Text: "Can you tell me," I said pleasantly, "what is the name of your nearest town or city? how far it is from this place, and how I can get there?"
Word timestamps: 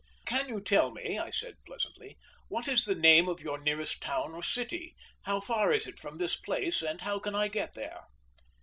"Can 0.25 0.49
you 0.49 0.59
tell 0.59 0.89
me," 0.89 1.19
I 1.19 1.29
said 1.29 1.57
pleasantly, 1.63 2.17
"what 2.47 2.67
is 2.67 2.85
the 2.85 2.95
name 2.95 3.29
of 3.29 3.39
your 3.43 3.59
nearest 3.59 4.01
town 4.01 4.33
or 4.33 4.41
city? 4.41 4.95
how 5.25 5.39
far 5.39 5.71
it 5.71 5.85
is 5.85 5.99
from 5.99 6.17
this 6.17 6.35
place, 6.35 6.81
and 6.81 7.01
how 7.01 7.17
I 7.17 7.19
can 7.19 7.51
get 7.51 7.75
there?" 7.75 8.05